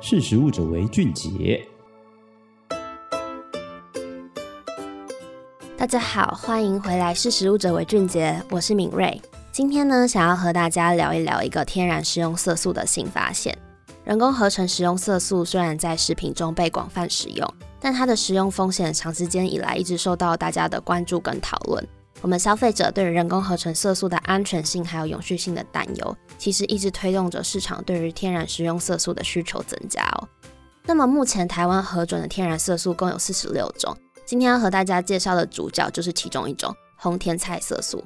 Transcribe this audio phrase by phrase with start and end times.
[0.00, 1.60] 识食物者为俊杰。
[5.76, 7.12] 大家好，欢迎回来。
[7.12, 9.20] 识食物者为俊杰，我是敏瑞。
[9.50, 13.58] 今天呢，想要和大家聊一聊一个天然食用色素的新发现。
[14.04, 21.84] 人工合成食用色素虽然在食品中被广泛使用，但它的食用风险长时间以来一直受到大家的关注跟讨论。
[22.20, 30.28] 我们消费者对于人工合成色素的安全性还有永续性的担忧，其实一直推动着市场对于天然食用色素的需求增加哦。
[30.84, 33.96] 那么目前台湾核准的天然色素共有四十六种，
[34.26, 38.02] 今天要和大家介绍的主角就是其中一种红甜菜色素。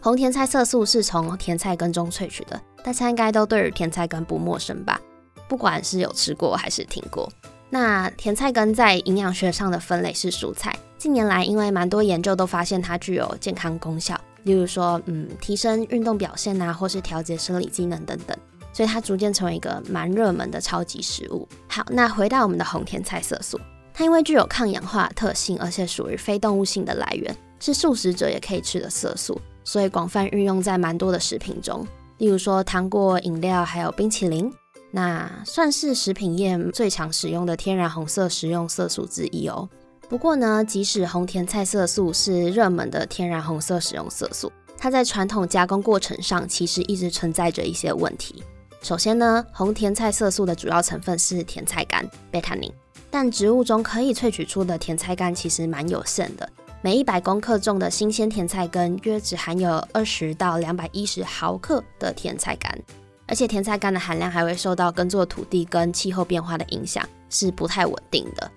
[0.00, 5.00] 红甜菜色素是从甜菜根中萃取的，大家应该都对于甜菜根不陌生吧？
[5.48, 7.30] 不管是有吃过还是听过。
[7.68, 10.74] 那甜菜根在营养学上的分类是蔬菜。
[10.98, 18.36] 近年来，因为蛮多研究都发现它具有健康功效，例如说，嗯，提升运动表现啊，或是调节生理机能等等，
[18.72, 21.46] 所以它逐渐成为一个蛮热门的超级食物。
[21.68, 23.60] 好，那回到我们的红甜菜色素，
[23.92, 31.86] 它因为具有抗氧化特性，而且属于非动物性的来源，是素食者也可以吃的色素，所以广泛运用在蛮多的食品中，
[32.18, 34.50] 例如说糖果、饮料，还有冰淇淋，
[34.96, 39.68] 那算是食品业最常使用的天然红色食用色素之一哦。
[40.08, 48.42] 不过呢，即使红甜菜色素是热门的天然红色食用色素，它在传统加工过程上其实一直存在着一些问题。
[48.80, 52.72] 首先呢，红甜菜色素的主要成分是甜菜苷贝塔宁，
[53.10, 56.48] 但植物中可以萃取出的甜菜苷其实蛮有限的，
[56.80, 62.82] 每一百公克重的新鲜甜菜根约只含有二十到两百一十毫克的甜菜苷，
[63.26, 68.50] 而且甜菜苷的含量还会受到耕作土地跟气候变化的影响，是不太稳定的。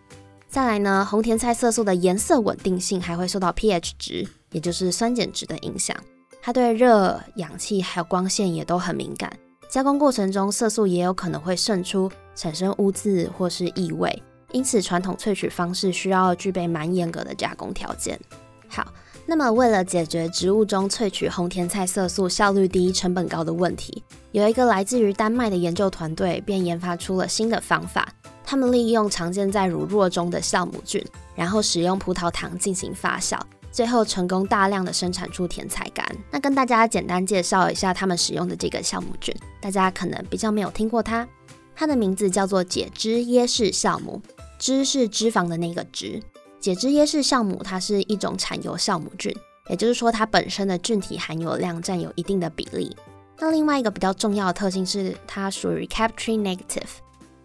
[0.47, 5.95] 再来呢，红甜菜色素的颜色稳定性还会受到 pH 值，也就是酸碱值的影响。
[6.41, 9.31] 它对热、氧气还有光线也都很敏感。
[9.69, 14.23] 加工过程中，色素也有可能会渗出，产生污渍或是异味。
[14.51, 18.19] 因此，传统萃取方式需要具备蛮严格的加工条件。
[18.67, 18.91] 好，
[19.29, 28.11] 那么为了解决植物中萃取红甜菜色素效率低、成本高的问题，有一个来自于丹麦的研究团队便研发出了新的方法。
[28.43, 33.39] 他们利用常见在乳酪中的酵母菌，然后使用葡萄糖进行发酵，
[33.71, 36.03] 最后成功大量的生产出甜菜干。
[36.31, 39.31] 那跟大家简单介绍一下他们使用的这个酵母菌，
[39.61, 41.27] 大家可能比较没有听过它，
[41.75, 44.19] 它的名字叫做解脂椰式酵母，
[44.57, 46.19] 脂是脂肪的那个脂。
[46.59, 49.33] 解脂椰式酵母它是一种产油酵母菌，
[49.69, 52.95] 也就是说它本身的菌体含有量占有一定的比例。
[53.37, 56.89] 那另外一个比较重要的特性是它属于 Captre Negative。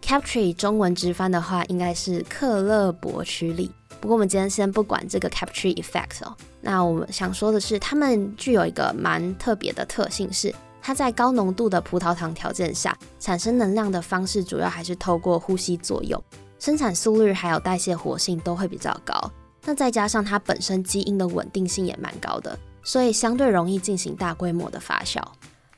[0.01, 3.71] Captre 中文直翻的话，应该是克勒伯曲里。
[4.01, 6.35] 不过我们今天先不管这个 Captre effect 哦。
[6.61, 16.21] 那我们想说的是，它们具有一个蛮特别的特性，是它在高浓度的葡萄糖条件下产生能量的方式，主要还是透过呼吸作用，
[16.65, 19.13] 生产速率还有代谢活性都会比较高。
[19.65, 25.21] 那再加上它本身基因的稳定性也蛮高的，所以相对容易进行大规模的发酵。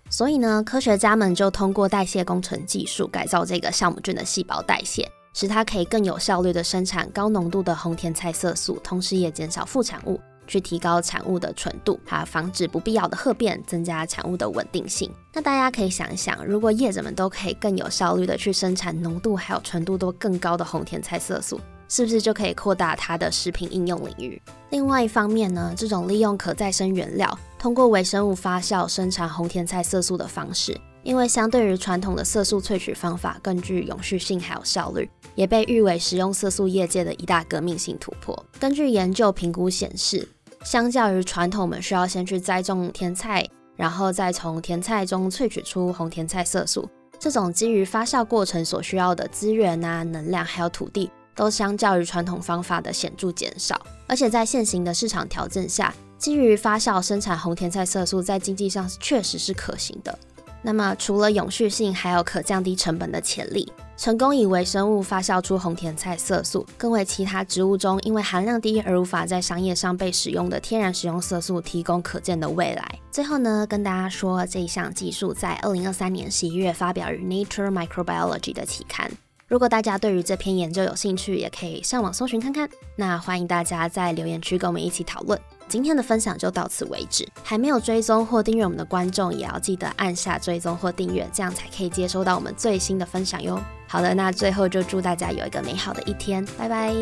[0.09, 10.17] 所以呢，科学家们就通过代谢工程技术改造这个酵母菌的细胞代谢，使它可以更有效率的生产高浓度的红甜菜色素，同时也减少副产物，
[10.47, 15.11] 去提高产物的纯度，还防止不必要的褐变，增加产物的稳定性。
[15.33, 24.41] 那大家可以想一想，如果业者们都可以更有效率地去生产浓度还有纯度都更高的红甜菜色素，是不是就可以扩大它的食品应用领域？
[24.71, 38.45] 另外一方面呢，这种利用可再生原料，通过微生物发酵生产红甜菜色素的方式，因为相对于传统的色素萃取方法更具永续性还有效率，也被誉为食用色素业界的一大革命性突破。
[38.59, 40.27] 根据研究评估显示，
[40.63, 51.09] 相较于传统，我们需要先去栽种甜菜，然后再从甜菜中萃取出红甜菜色素，这种基于发酵过程所需要的资源啊、能量还有土地。
[51.35, 60.17] 都相较于传统方法的显著减少，而且在现行的市场条件下，基于发酵生产红甜菜色素在经济上确实是可行的。
[60.63, 63.71] 那么除了永续性，还有可降低成本的潜力。
[63.97, 72.99] 成功以微生物发酵出红甜菜色素，更为其他植物中因为含量低而无法在商业上被使用的天然食用色素提供可见的未来。
[73.11, 79.11] 最后呢，跟大家说，这一项技术在二零二三年十一月发表于 Nature Microbiology 的期刊。
[79.47, 82.69] 如果大家对于这篇研究有兴趣，也可以上网搜寻看看。
[82.95, 85.39] 那欢迎大家在留言区跟我们一起讨论。
[85.67, 87.27] 今天的分享就到此为止。
[87.43, 93.59] 还没有追踪或订阅我们的观众，也要记得按下追踪或订阅，这样才可以接收到我们最新的分享哟。
[93.87, 96.93] 好的，那最后就祝大家有一个美好的一天，拜拜。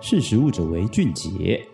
[0.00, 1.66] 识时务者为俊杰。